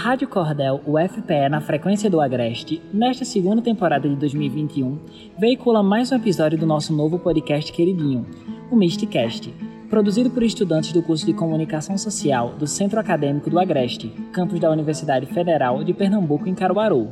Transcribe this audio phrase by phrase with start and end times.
[0.00, 4.98] Rádio Cordel, o FPE na frequência do Agreste, nesta segunda temporada de 2021,
[5.38, 8.24] veicula mais um episódio do nosso novo podcast queridinho,
[8.70, 9.54] o Misticast,
[9.90, 14.70] produzido por estudantes do curso de Comunicação Social do Centro Acadêmico do Agreste, campus da
[14.70, 17.10] Universidade Federal de Pernambuco em Caruaru.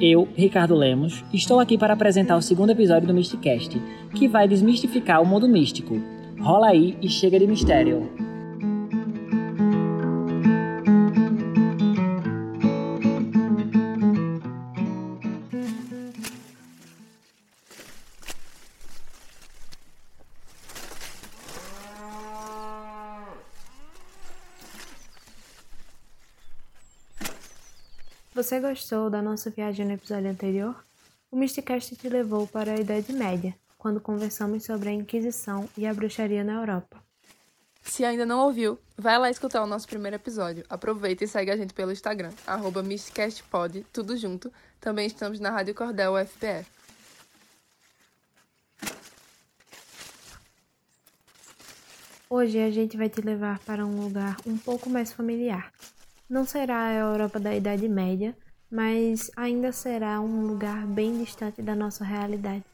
[0.00, 3.78] Eu, Ricardo Lemos, estou aqui para apresentar o segundo episódio do Misticast,
[4.14, 6.00] que vai desmistificar o mundo místico.
[6.40, 8.25] Rola aí e chega de mistério.
[28.36, 30.84] Você gostou da nossa viagem no episódio anterior?
[31.30, 35.94] O Mysticast te levou para a Idade Média, quando conversamos sobre a Inquisição e a
[35.94, 37.02] bruxaria na Europa.
[37.82, 40.66] Se ainda não ouviu, vai lá escutar o nosso primeiro episódio.
[40.68, 44.52] Aproveita e segue a gente pelo Instagram, arroba MysticastPod, tudo junto.
[44.78, 46.66] Também estamos na Rádio Cordel UFPE.
[52.28, 55.72] Hoje a gente vai te levar para um lugar um pouco mais familiar,
[56.28, 58.36] não será a Europa da Idade Média,
[58.70, 62.64] mas ainda será um lugar bem distante da nossa realidade.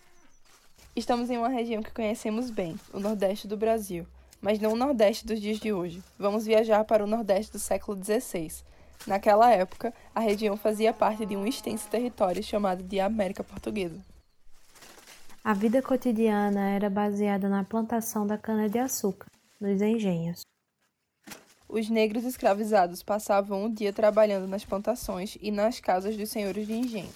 [0.96, 4.06] Estamos em uma região que conhecemos bem, o Nordeste do Brasil,
[4.40, 6.02] mas não o Nordeste dos dias de hoje.
[6.18, 8.62] Vamos viajar para o Nordeste do século XVI.
[9.06, 14.00] Naquela época, a região fazia parte de um extenso território chamado de América Portuguesa.
[15.44, 19.26] A vida cotidiana era baseada na plantação da cana-de-açúcar,
[19.60, 20.42] nos engenhos.
[21.72, 26.74] Os negros escravizados passavam o dia trabalhando nas plantações e nas casas dos senhores de
[26.74, 27.08] engenho.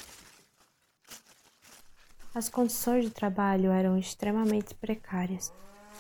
[2.35, 5.53] As condições de trabalho eram extremamente precárias.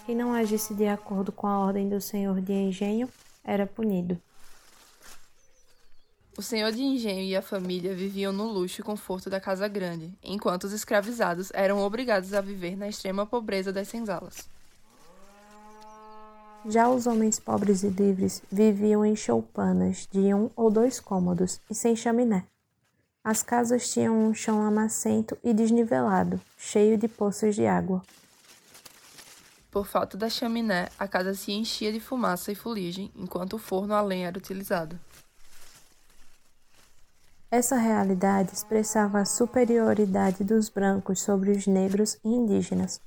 [0.06, 3.10] Quem não agisse de acordo com a ordem do senhor de engenho
[3.44, 4.19] era punido.
[6.34, 10.19] O senhor de engenho e a família viviam no luxo e conforto da casa grande,
[10.22, 14.56] enquanto os escravizados eram obrigados a viver na extrema pobreza das senzalas.
[16.69, 21.75] Já os homens pobres e livres viviam em choupanas de um ou dois cômodos e
[21.75, 22.44] sem chaminé.
[23.22, 28.03] As casas tinham um chão lamacento e desnivelado, cheio de poças de água.
[29.71, 33.94] Por falta da chaminé, a casa se enchia de fumaça e fuligem, enquanto o forno
[33.94, 34.99] a lenha era utilizado.
[37.49, 43.00] Essa realidade expressava a superioridade dos brancos sobre os negros e indígenas,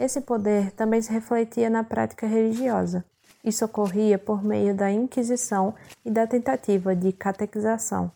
[0.00, 3.04] esse poder também se refletia na prática religiosa.
[3.44, 8.10] Isso ocorria por meio da Inquisição e da tentativa de catequização.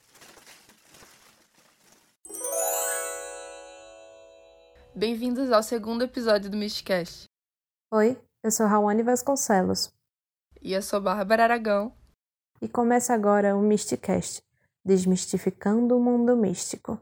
[4.94, 7.28] Bem-vindos ao segundo episódio do Mysticast.
[7.93, 9.93] Oi, eu sou Rawane Vasconcelos.
[10.62, 11.93] E eu sou Bárbara Aragão.
[12.62, 14.43] E começa agora o Mysticast,
[14.83, 16.99] desmistificando o mundo místico.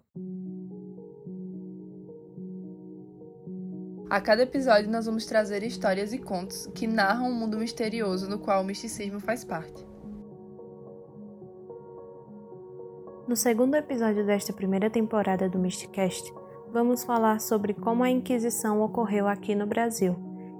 [4.13, 8.39] A cada episódio, nós vamos trazer histórias e contos que narram um mundo misterioso no
[8.39, 9.87] qual o misticismo faz parte.
[13.27, 16.31] No segundo episódio desta primeira temporada do Mysticast,
[16.71, 20.15] vamos falar sobre como a Inquisição ocorreu aqui no Brasil,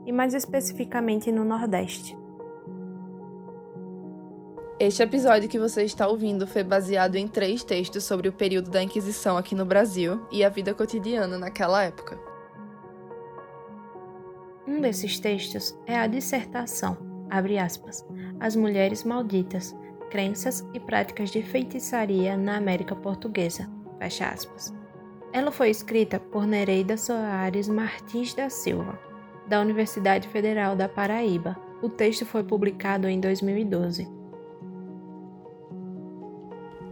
[0.07, 2.17] e mais especificamente no Nordeste.
[4.81, 8.83] Este episódio que você está ouvindo foi baseado em três textos sobre o período da
[8.83, 12.32] Inquisição aqui no Brasil e a vida cotidiana naquela época.
[14.73, 16.97] Um desses textos é a dissertação,
[17.29, 18.03] abre aspas,
[18.41, 19.77] As Mulheres Malditas,
[20.11, 23.69] Crenças e Práticas de Feitiçaria na América Portuguesa,
[23.99, 24.73] fecha aspas.
[25.31, 28.99] Ela foi escrita por Nereida Soares Martins da Silva,
[29.47, 31.55] da Universidade Federal da Paraíba.
[31.83, 34.09] O texto foi publicado em 2012.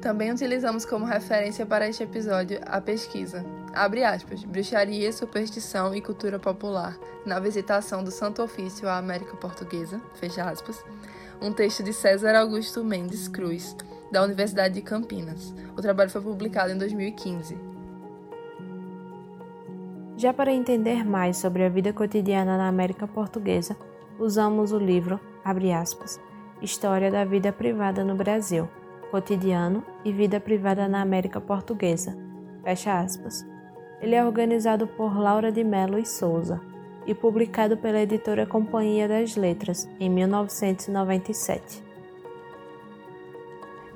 [0.03, 3.43] Também utilizamos como referência para este episódio a pesquisa,
[3.75, 10.01] abre aspas, bruxaria, superstição e cultura popular, na visitação do Santo Ofício à América Portuguesa,
[10.15, 10.85] fecha aspas,
[11.41, 13.77] um texto de César Augusto Mendes Cruz,
[14.11, 15.55] da Universidade de Campinas.
[15.77, 17.57] O trabalho foi publicado em 2015.
[20.17, 23.77] Já para entender mais sobre a vida cotidiana na América Portuguesa,
[24.19, 26.21] usamos o livro, abre aspas,
[26.61, 28.69] História da Vida Privada no Brasil,
[29.11, 32.15] cotidiano e vida privada na América Portuguesa.
[32.63, 33.47] Fecha aspas.
[34.01, 36.61] Ele é organizado por Laura de Mello e Souza
[37.07, 41.83] e publicado pela editora Companhia das Letras em 1997.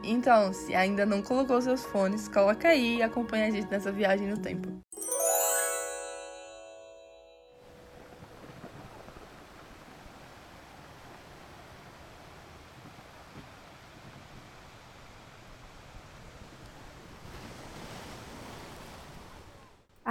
[0.03, 4.29] Então, se ainda não colocou seus fones, coloca aí e acompanha a gente nessa viagem
[4.29, 4.69] no tempo.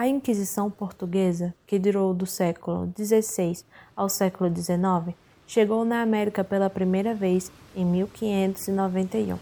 [0.03, 3.63] A Inquisição Portuguesa, que durou do século XVI
[3.95, 5.15] ao século XIX,
[5.47, 9.39] chegou na América pela primeira vez em 1591.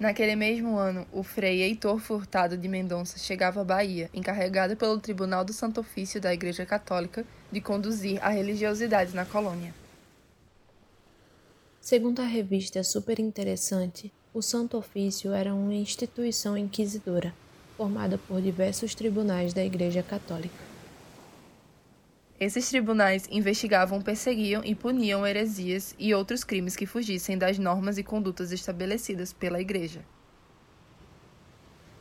[0.00, 5.44] Naquele mesmo ano, o frei Heitor Furtado de Mendonça chegava à Bahia, encarregado pelo Tribunal
[5.44, 9.72] do Santo Ofício da Igreja Católica de conduzir a religiosidade na colônia.
[11.80, 17.34] Segundo a revista Super Interessante, o Santo Ofício era uma instituição inquisidora,
[17.76, 20.70] formada por diversos tribunais da Igreja Católica.
[22.38, 28.04] Esses tribunais investigavam, perseguiam e puniam heresias e outros crimes que fugissem das normas e
[28.04, 30.00] condutas estabelecidas pela Igreja.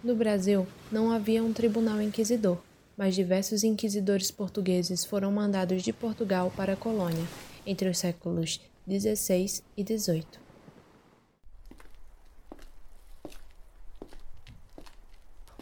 [0.04, 2.60] No Brasil, não havia um tribunal inquisidor,
[2.96, 7.26] mas diversos inquisidores portugueses foram mandados de Portugal para a colônia
[7.66, 10.49] entre os séculos 16 e 18.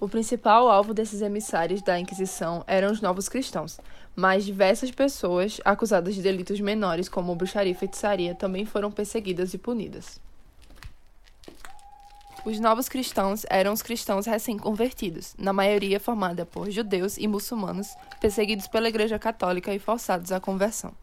[0.08, 3.78] O principal alvo desses emissários da Inquisição eram os novos cristãos,
[4.16, 9.58] mas diversas pessoas acusadas de delitos menores, como bruxaria e feitiçaria, também foram perseguidas e
[9.58, 10.18] punidas.
[12.46, 18.66] Os novos cristãos eram os cristãos recém-convertidos, na maioria formada por judeus e muçulmanos, perseguidos
[18.68, 20.94] pela Igreja Católica e forçados à conversão.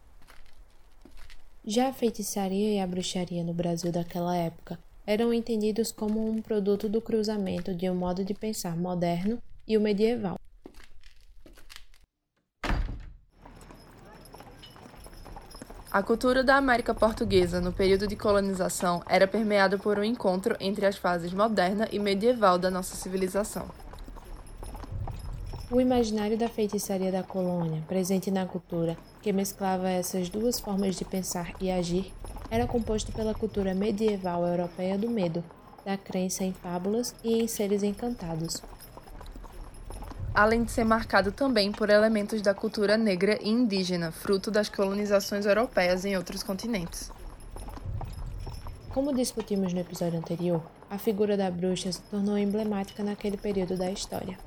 [1.63, 6.89] Já a feitiçaria e a bruxaria no Brasil daquela época eram entendidos como um produto
[6.89, 10.39] do cruzamento de um modo de pensar moderno e o medieval.
[15.95, 20.87] A cultura da América Portuguesa no período de colonização era permeada por um encontro entre
[20.87, 23.69] as fases moderna e medieval da nossa civilização.
[25.71, 31.05] O imaginário da feitiçaria da colônia, presente na cultura, que mesclava essas duas formas de
[31.05, 32.13] pensar e agir,
[32.55, 35.43] era composto pela cultura medieval europeia do medo,
[35.85, 38.63] da crença em fábulas e em seres encantados.
[40.33, 45.47] Além de ser marcado também por elementos da cultura negra e indígena, fruto das colonizações
[45.47, 47.11] europeias em outros continentes.
[48.91, 53.91] Como discutimos no episódio anterior, a figura da bruxa se tornou emblemática naquele período da
[53.91, 54.39] história.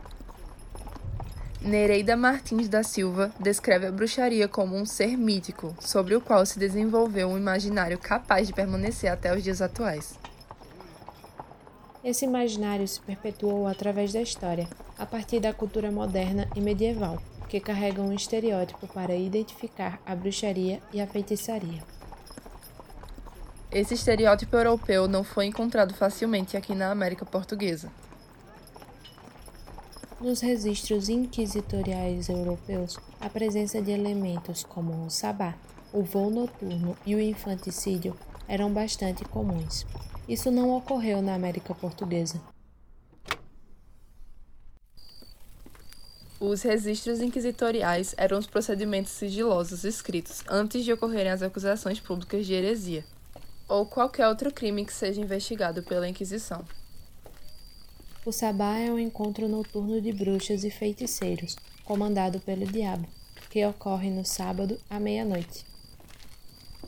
[1.68, 6.58] Nereida Martins da Silva descreve a bruxaria como um ser mítico, sobre o qual se
[6.58, 10.18] desenvolveu um imaginário capaz de permanecer até os dias atuais.
[12.02, 14.66] Esse imaginário se perpetuou através da história,
[14.98, 20.80] a partir da cultura moderna e medieval, que carrega um estereótipo para identificar a bruxaria
[20.94, 21.84] e a feitiçaria.
[23.70, 27.92] Esse estereótipo europeu não foi encontrado facilmente aqui na América Portuguesa.
[30.20, 35.56] Nos registros inquisitoriais europeus, a presença de elementos como o sabá,
[35.94, 38.18] o voo noturno e o infanticídio
[38.48, 39.86] eram bastante comuns.
[40.28, 42.42] Isso não ocorreu na América Portuguesa.
[46.40, 52.56] Os registros inquisitoriais eram os procedimentos sigilosos escritos antes de ocorrerem as acusações públicas de
[52.56, 53.06] heresia,
[53.70, 56.66] ou qualquer outro crime que seja investigado pela Inquisição.
[58.28, 61.56] O sabá é um encontro noturno de bruxas e feiticeiros,
[61.86, 63.08] comandado pelo diabo,
[63.50, 65.66] que ocorre no sábado à meia-noite.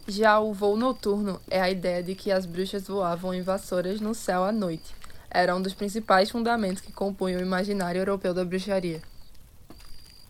[0.06, 4.14] Já o voo noturno é a ideia de que as bruxas voavam em vassouras no
[4.14, 4.94] céu à noite.
[5.32, 9.02] Era um dos principais fundamentos que compunham o imaginário europeu da bruxaria.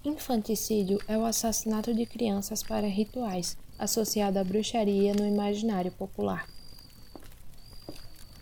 [0.06, 6.46] Infanticídio é o assassinato de crianças para rituais, associado à bruxaria no imaginário popular.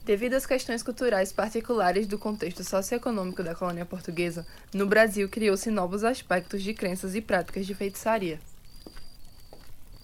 [0.08, 6.02] Devido às questões culturais particulares do contexto socioeconômico da colônia portuguesa, no Brasil criou-se novos
[6.02, 8.40] aspectos de crenças e práticas de feitiçaria.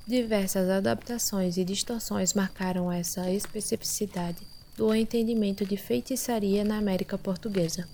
[0.05, 4.45] Diversas adaptações e distorções marcaram essa especificidade
[4.75, 7.87] do entendimento de feitiçaria na América Portuguesa.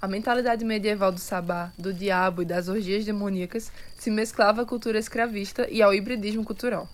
[0.00, 4.98] A mentalidade medieval do sabá, do diabo e das orgias demoníacas se mesclava à cultura
[4.98, 6.88] escravista e ao hibridismo cultural.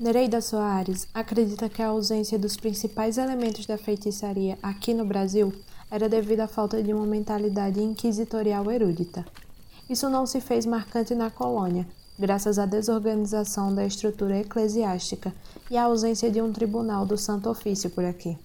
[0.00, 5.52] Nereida Soares acredita que a ausência dos principais elementos da feitiçaria aqui no Brasil
[5.90, 9.26] era devido à falta de uma mentalidade inquisitorial erudita.
[9.90, 11.86] Isso não se fez marcante na colônia,
[12.18, 15.34] graças à desorganização da estrutura eclesiástica
[15.70, 18.38] e à ausência de um tribunal do Santo Ofício por aqui.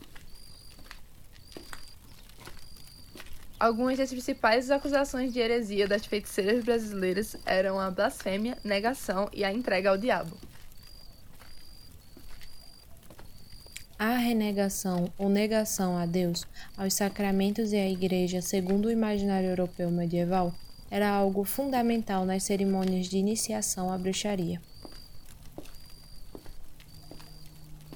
[3.57, 9.53] Algumas das principais acusações de heresia das feiticeiras brasileiras eram a blasfêmia, negação e a
[9.53, 10.35] entrega ao diabo.
[13.97, 19.89] A renegação ou negação a Deus, aos sacramentos e à Igreja, segundo o imaginário europeu
[19.89, 20.53] medieval,
[20.91, 24.61] era algo fundamental nas cerimônias de iniciação à bruxaria.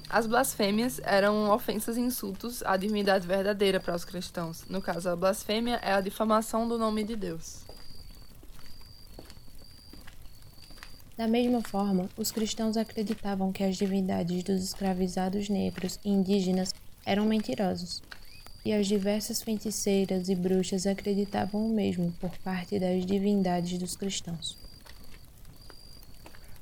[0.08, 4.64] As blasfêmias eram ofensas e insultos à divindade verdadeira para os cristãos.
[4.70, 7.69] No caso, a blasfêmia é a difamação do nome de Deus.
[11.20, 16.72] Da mesma forma, os cristãos acreditavam que as divindades dos escravizados negros e indígenas
[17.04, 18.02] eram mentirosos.
[18.64, 24.56] E as diversas feiticeiras e bruxas acreditavam o mesmo por parte das divindades dos cristãos.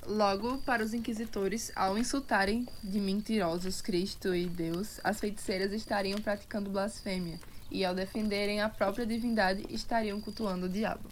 [0.04, 6.68] Logo, para os inquisitores, ao insultarem de mentirosos Cristo e Deus, as feiticeiras estariam praticando
[6.68, 7.38] blasfêmia,
[7.70, 11.08] e ao defenderem a própria divindade, estariam cultuando o diabo.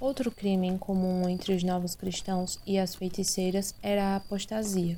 [0.00, 4.96] Outro crime comum entre os novos cristãos e as feiticeiras era a apostasia.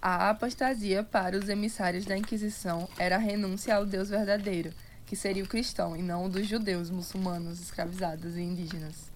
[0.00, 4.72] A apostasia para os emissários da Inquisição era a renúncia ao Deus verdadeiro,
[5.04, 9.10] que seria o cristão e não o dos judeus, muçulmanos, escravizados e indígenas.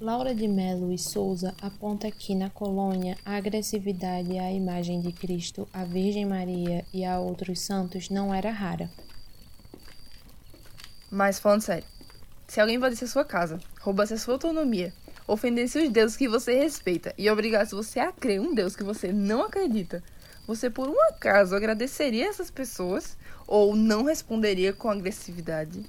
[0.00, 5.68] Laura de Melo e Souza aponta que na colônia a agressividade à imagem de Cristo,
[5.72, 8.90] à Virgem Maria e a outros santos não era rara.
[11.10, 11.86] Mas falando sério,
[12.46, 14.92] se alguém invadisse a sua casa, roubasse a sua autonomia,
[15.26, 19.12] ofendesse os deuses que você respeita e obrigasse você a crer um Deus que você
[19.12, 20.02] não acredita,
[20.46, 25.84] você por um acaso agradeceria essas pessoas ou não responderia com agressividade?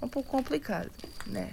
[0.00, 0.90] É um pouco complicado,
[1.26, 1.50] né?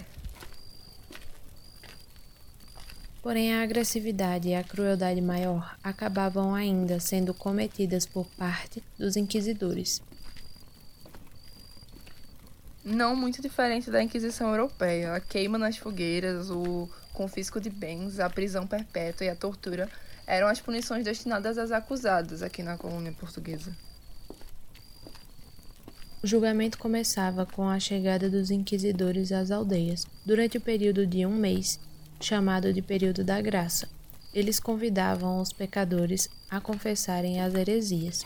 [3.22, 10.02] Porém, a agressividade e a crueldade maior acabavam ainda sendo cometidas por parte dos inquisidores.
[12.84, 15.14] Não muito diferente da Inquisição Europeia.
[15.14, 19.88] A queima nas fogueiras, o confisco de bens, a prisão perpétua e a tortura
[20.26, 23.76] eram as punições destinadas aos acusados aqui na colônia portuguesa.
[26.22, 30.06] O julgamento começava com a chegada dos inquisidores às aldeias.
[30.24, 31.80] Durante o período de um mês,
[32.20, 33.88] chamado de período da graça.
[34.32, 38.24] Eles convidavam os pecadores a confessarem as heresias.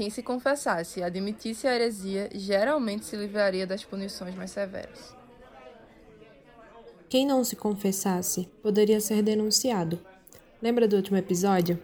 [0.00, 5.14] Quem se confessasse e admitisse a heresia geralmente se livraria das punições mais severas.
[7.06, 10.00] Quem não se confessasse poderia ser denunciado.
[10.62, 11.78] Lembra do último episódio?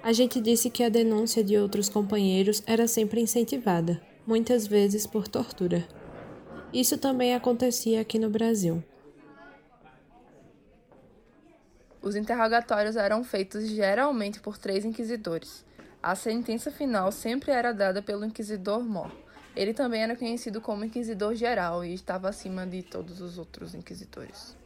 [0.00, 5.26] A gente disse que a denúncia de outros companheiros era sempre incentivada, muitas vezes por
[5.26, 5.84] tortura.
[6.72, 8.80] Isso também acontecia aqui no Brasil.
[12.00, 15.68] Os interrogatórios eram feitos geralmente por três inquisidores.
[16.02, 19.12] A sentença final sempre era dada pelo inquisidor mor.
[19.54, 24.56] Ele também era conhecido como inquisidor geral e estava acima de todos os outros inquisidores.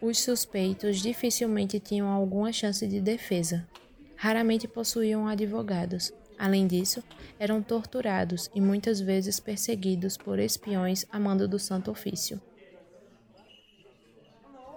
[0.00, 3.68] Os suspeitos dificilmente tinham alguma chance de defesa.
[4.16, 6.12] Raramente possuíam advogados.
[6.36, 7.04] Além disso,
[7.38, 12.40] eram torturados e muitas vezes perseguidos por espiões a mando do Santo Ofício.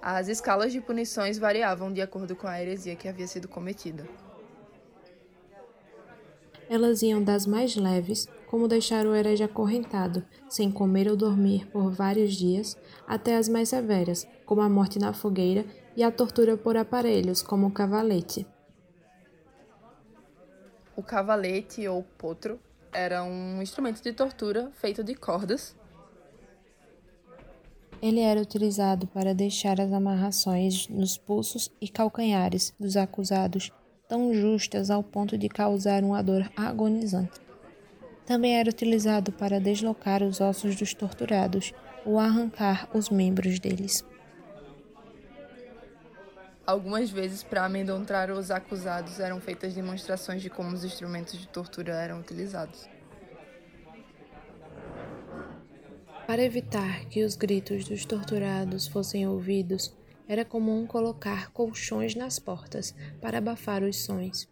[0.08, 4.08] As escalas de punições variavam de acordo com a heresia que havia sido cometida.
[6.70, 11.90] Elas iam das mais leves, como deixar o herege acorrentado, sem comer ou dormir por
[11.90, 16.78] vários dias, até as mais severas, como a morte na fogueira e a tortura por
[16.78, 18.46] aparelhos, como o cavalete.
[20.96, 22.60] O cavalete ou potro
[22.94, 25.76] era um instrumento de tortura feito de cordas.
[28.06, 33.72] Ele era utilizado para deixar as amarrações nos pulsos e calcanhares dos acusados
[34.08, 37.42] tão justas ao ponto de causar uma dor agonizante.
[38.24, 41.74] Também era utilizado para deslocar os ossos dos torturados
[42.06, 44.06] ou arrancar os membros deles.
[46.64, 51.94] Algumas vezes, para amedrontar os acusados, eram feitas demonstrações de como os instrumentos de tortura
[51.94, 52.88] eram utilizados.
[56.28, 59.94] Para evitar que os gritos dos torturados fossem ouvidos,
[60.28, 64.48] era comum colocar colchões nas portas para abafar os sons.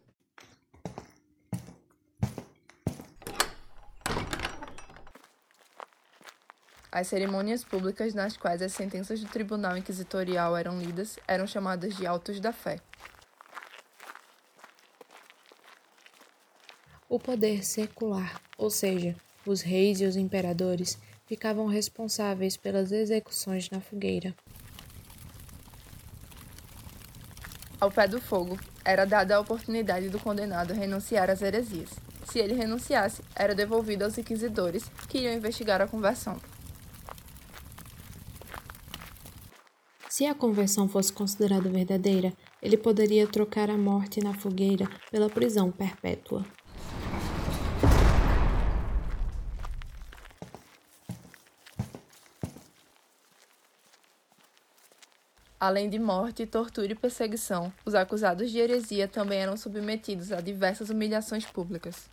[6.92, 12.06] As cerimônias públicas nas quais as sentenças do tribunal inquisitorial eram lidas eram chamadas de
[12.06, 12.78] autos da fé.
[17.10, 21.00] O poder secular, ou seja, os reis e os imperadores,
[21.34, 24.36] ficavam responsáveis pelas execuções na fogueira.
[27.82, 31.90] Ao pé do fogo, era dada a oportunidade do condenado renunciar às heresias.
[32.32, 36.40] Se ele renunciasse, era devolvido aos inquisidores, que iriam investigar a conversão.
[40.08, 45.72] Se a conversão fosse considerada verdadeira, ele poderia trocar a morte na fogueira pela prisão
[45.72, 46.46] perpétua.
[55.66, 60.90] Além de morte, tortura e perseguição, os acusados de heresia também eram submetidos a diversas
[60.90, 62.10] humilhações públicas.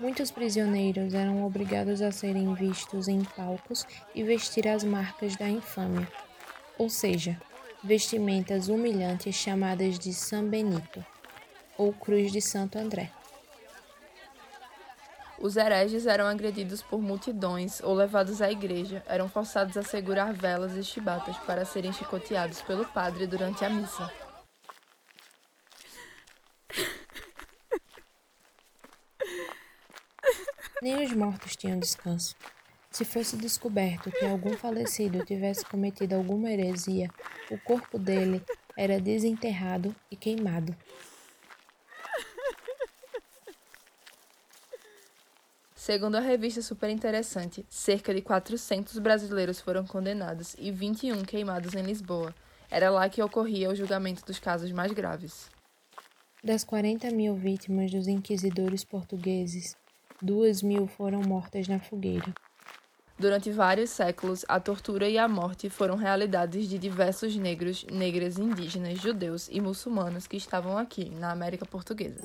[0.00, 3.86] Muitos prisioneiros eram obrigados a serem vistos em palcos
[4.16, 6.08] e vestir as marcas da infâmia,
[6.76, 7.40] ou seja,
[7.84, 11.06] vestimentas humilhantes chamadas de San Benito
[11.78, 13.12] ou Cruz de Santo André.
[15.38, 20.74] Os hereges eram agredidos por multidões ou levados à igreja, eram forçados a segurar velas
[20.76, 24.10] e chibatas para serem chicoteados pelo padre durante a missa.
[30.82, 32.34] Nem os mortos tinham descanso.
[32.90, 37.10] Se fosse descoberto que algum falecido tivesse cometido alguma heresia,
[37.50, 38.42] o corpo dele
[38.76, 40.74] era desenterrado e queimado.
[45.86, 51.82] Segundo a revista Super Interessante, cerca de 400 brasileiros foram condenados e 21 queimados em
[51.82, 52.34] Lisboa.
[52.68, 55.48] Era lá que ocorria o julgamento dos casos mais graves.
[56.42, 59.76] Das 40 mil vítimas dos inquisidores portugueses,
[60.20, 62.34] duas mil foram mortas na fogueira.
[63.16, 69.00] Durante vários séculos, a tortura e a morte foram realidades de diversos negros, negras, indígenas,
[69.00, 72.24] judeus e muçulmanos que estavam aqui, na América Portuguesa.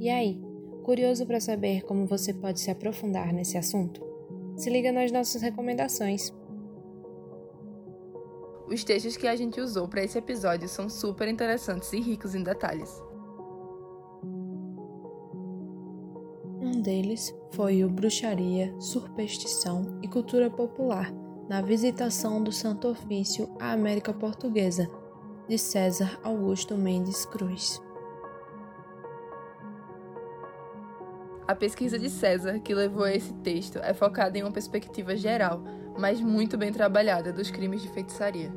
[0.00, 0.40] E aí,
[0.84, 4.00] curioso para saber como você pode se aprofundar nesse assunto?
[4.56, 6.32] Se liga nas nossas recomendações.
[8.68, 12.42] Os textos que a gente usou para esse episódio são super interessantes e ricos em
[12.42, 13.02] detalhes.
[16.60, 21.12] Um deles foi o Bruxaria, Superstição e Cultura Popular
[21.48, 24.86] na Visitação do Santo Ofício à América Portuguesa,
[25.48, 27.80] de César Augusto Mendes Cruz.
[31.48, 35.62] A pesquisa de César, que levou a esse texto, é focada em uma perspectiva geral,
[35.98, 38.52] mas muito bem trabalhada, dos crimes de feitiçaria.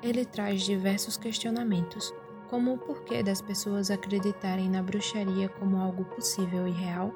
[0.00, 2.14] Ele traz diversos questionamentos,
[2.48, 7.12] como o porquê das pessoas acreditarem na bruxaria como algo possível e real,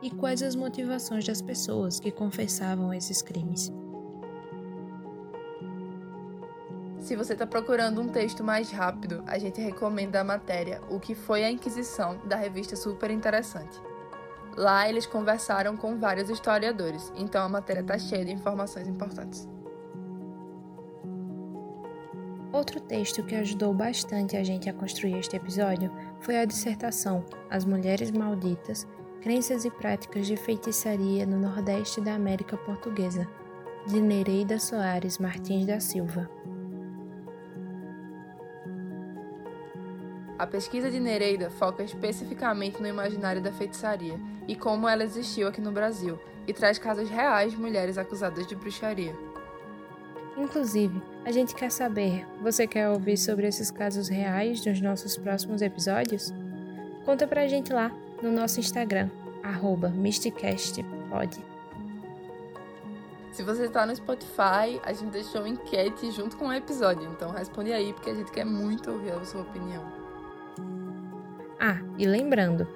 [0.00, 3.72] e quais as motivações das pessoas que confessavam esses crimes.
[7.04, 11.14] Se você está procurando um texto mais rápido, a gente recomenda a matéria O que
[11.14, 13.78] foi a Inquisição, da revista Super Interessante.
[14.56, 19.46] Lá eles conversaram com vários historiadores, então a matéria está cheia de informações importantes.
[22.50, 27.66] Outro texto que ajudou bastante a gente a construir este episódio foi a dissertação As
[27.66, 28.86] Mulheres Malditas
[29.20, 33.28] Crenças e Práticas de Feitiçaria no Nordeste da América Portuguesa,
[33.86, 36.30] de Nereida Soares Martins da Silva.
[40.38, 44.18] A pesquisa de Nereida foca especificamente no imaginário da feitiçaria
[44.48, 48.54] e como ela existiu aqui no Brasil, e traz casos reais de mulheres acusadas de
[48.54, 49.14] bruxaria.
[50.36, 55.62] Inclusive, a gente quer saber, você quer ouvir sobre esses casos reais nos nossos próximos
[55.62, 56.34] episódios?
[57.04, 59.08] Conta pra gente lá no nosso Instagram,
[59.42, 61.44] arroba mysticastpod.
[63.30, 67.72] Se você está no Spotify, a gente deixou enquete junto com o episódio, então responde
[67.72, 70.03] aí porque a gente quer muito ouvir a sua opinião.
[71.60, 72.66] Ah, e lembrando,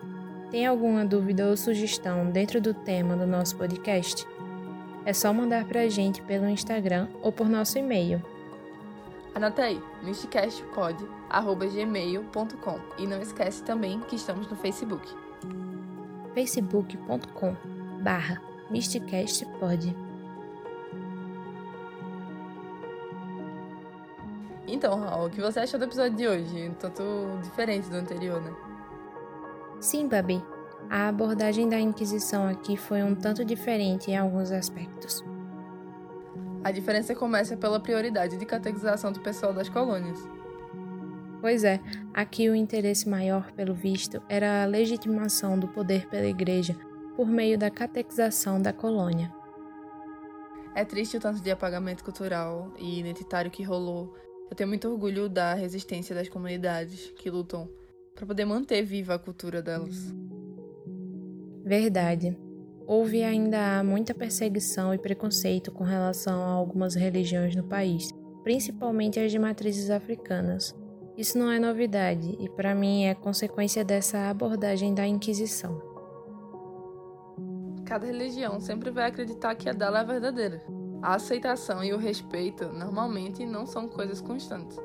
[0.50, 4.24] tem alguma dúvida ou sugestão dentro do tema do nosso podcast?
[5.04, 8.22] É só mandar pra gente pelo Instagram ou por nosso e-mail.
[9.34, 15.06] Anota aí, mysticastpod.gmail.com e não esquece também que estamos no Facebook.
[16.34, 17.54] facebook.com
[18.02, 19.94] barra mysticastpod
[24.66, 26.70] Então, Raul, o que você achou do episódio de hoje?
[26.78, 27.02] Tanto
[27.42, 28.54] diferente do anterior, né?
[29.80, 30.42] Sim, Babi.
[30.90, 35.24] A abordagem da Inquisição aqui foi um tanto diferente em alguns aspectos.
[36.64, 40.18] A diferença começa pela prioridade de catequização do pessoal das colônias.
[41.40, 41.80] Pois é,
[42.12, 46.74] aqui o interesse maior, pelo visto, era a legitimação do poder pela Igreja
[47.14, 49.32] por meio da catequização da colônia.
[50.74, 54.14] É triste o tanto de apagamento cultural e identitário que rolou.
[54.50, 57.68] Eu tenho muito orgulho da resistência das comunidades que lutam
[58.18, 60.12] para poder manter viva a cultura delas.
[61.64, 62.36] Verdade.
[62.84, 68.10] Houve e ainda há muita perseguição e preconceito com relação a algumas religiões no país,
[68.42, 70.74] principalmente as de matrizes africanas.
[71.16, 75.80] Isso não é novidade e, para mim, é consequência dessa abordagem da Inquisição.
[77.84, 80.60] Cada religião sempre vai acreditar que a dela é verdadeira.
[81.00, 84.76] A aceitação e o respeito normalmente não são coisas constantes.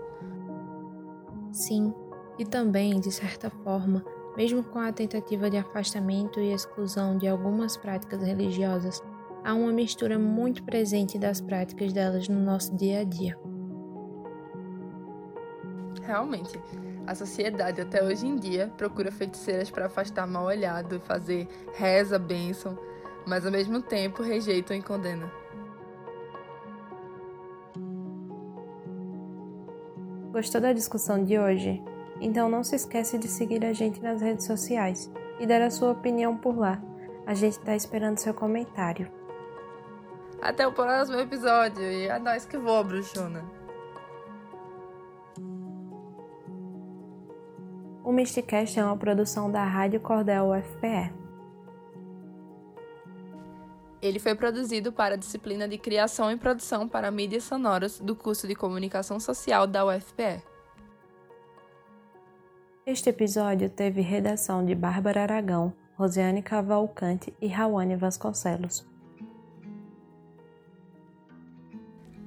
[1.52, 1.94] Sim,
[2.38, 4.04] e também, de certa forma,
[4.36, 9.02] mesmo com a tentativa de afastamento e exclusão de algumas práticas religiosas,
[9.44, 13.38] há uma mistura muito presente das práticas delas no nosso dia a dia.
[16.02, 16.60] Realmente,
[17.06, 22.78] a sociedade até hoje em dia procura feiticeiras para afastar mal olhado, fazer reza, bênção,
[23.28, 25.30] mas ao mesmo tempo rejeitam e condenam.
[30.32, 31.93] Gostou da discussão de hoje?
[32.22, 35.92] Então não se esquece de seguir a gente nas redes sociais e dar a sua
[35.92, 36.82] opinião por lá.
[37.26, 39.12] A gente está esperando seu comentário.
[40.42, 43.44] Até o próximo episódio e é nóis que voa, bruxona.
[48.04, 51.14] O Mysticast é uma produção da Rádio Cordel UFPE.
[54.02, 58.46] Ele foi produzido para a disciplina de Criação e Produção para Mídias Sonoras do curso
[58.46, 60.53] de Comunicação Social da UFPE.
[62.86, 68.86] Este episódio teve redação de Bárbara Aragão, Rosiane Cavalcante e Rawane Vasconcelos.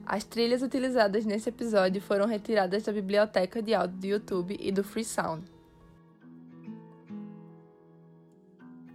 [0.06, 4.82] As trilhas utilizadas nesse episódio foram retiradas da biblioteca de áudio do YouTube e do
[4.82, 5.44] Freesound.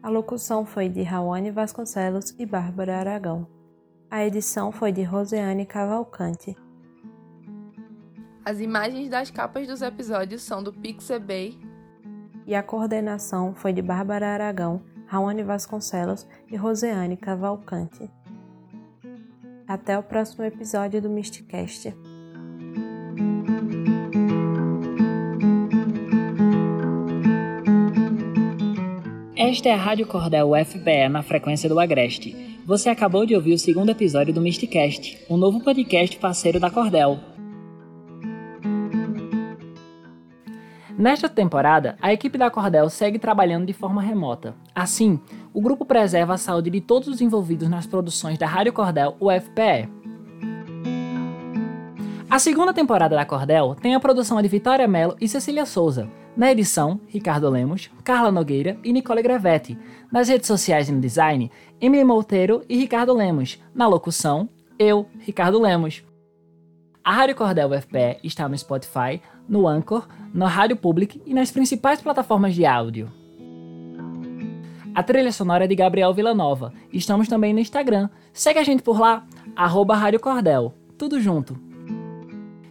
[0.01, 3.45] A locução foi de Rawane Vasconcelos e Bárbara Aragão.
[4.09, 6.57] A edição foi de Rosiane Cavalcante.
[8.43, 11.59] As imagens das capas dos episódios são do Pixabay.
[12.47, 18.09] E a coordenação foi de Bárbara Aragão, Rawane Vasconcelos e Rosiane Cavalcante.
[19.67, 21.95] Até o próximo episódio do Mysticast.
[29.35, 32.59] Esta é a Rádio Cordel UFPE na frequência do Agreste.
[32.65, 37.30] Você acabou de ouvir o segundo episódio do Mysticast, um novo podcast parceiro da Cordel.
[41.01, 44.53] Nesta temporada, a equipe da Cordel segue trabalhando de forma remota.
[44.75, 45.19] Assim,
[45.51, 49.89] o grupo preserva a saúde de todos os envolvidos nas produções da Rádio Cordel UFPE.
[52.29, 56.07] A segunda temporada da Cordel tem a produção de Vitória Mello e Cecília Souza.
[56.37, 59.75] Na edição, Ricardo Lemos, Carla Nogueira e Nicole Grevetti.
[60.11, 61.49] Nas redes sociais e no design,
[61.81, 63.59] Emily Monteiro e Ricardo Lemos.
[63.73, 66.03] Na locução, eu, Ricardo Lemos.
[67.03, 71.99] A Rádio Cordel UFPE está no Spotify, no Anchor, na Rádio Public e nas principais
[71.99, 73.11] plataformas de áudio.
[74.93, 76.71] A trilha sonora é de Gabriel Villanova.
[76.93, 78.09] Estamos também no Instagram.
[78.31, 80.75] Segue a gente por lá, arroba Rádio Cordel.
[80.95, 81.57] Tudo junto.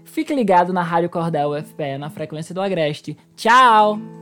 [0.04, 3.16] Fique ligado na Rádio Cordel UFPE na frequência do Agreste.
[3.34, 4.19] Tchau!